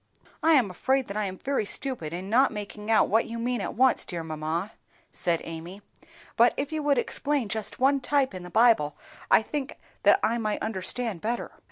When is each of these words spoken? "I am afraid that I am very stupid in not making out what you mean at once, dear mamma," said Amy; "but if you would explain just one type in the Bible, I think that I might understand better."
"I 0.41 0.53
am 0.53 0.71
afraid 0.71 1.05
that 1.09 1.15
I 1.15 1.25
am 1.25 1.37
very 1.37 1.63
stupid 1.63 2.11
in 2.11 2.27
not 2.27 2.49
making 2.51 2.89
out 2.89 3.07
what 3.07 3.27
you 3.27 3.37
mean 3.37 3.61
at 3.61 3.75
once, 3.75 4.03
dear 4.03 4.23
mamma," 4.23 4.71
said 5.11 5.41
Amy; 5.43 5.83
"but 6.35 6.55
if 6.57 6.71
you 6.71 6.81
would 6.81 6.97
explain 6.97 7.47
just 7.49 7.77
one 7.79 7.99
type 7.99 8.33
in 8.33 8.41
the 8.41 8.49
Bible, 8.49 8.97
I 9.29 9.43
think 9.43 9.77
that 10.01 10.19
I 10.23 10.39
might 10.39 10.59
understand 10.63 11.21
better." 11.21 11.51